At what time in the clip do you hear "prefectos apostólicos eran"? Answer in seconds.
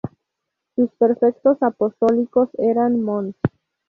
0.97-3.03